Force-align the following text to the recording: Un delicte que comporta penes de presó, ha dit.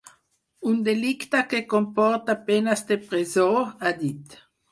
Un 0.69 0.77
delicte 0.87 1.41
que 1.51 1.59
comporta 1.75 2.37
penes 2.49 2.83
de 2.93 2.99
presó, 3.13 3.47
ha 3.89 3.95
dit. 4.03 4.37